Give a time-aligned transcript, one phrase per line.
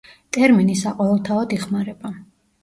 [0.37, 2.13] ტერმინი საყოველთაოდ იხმარება.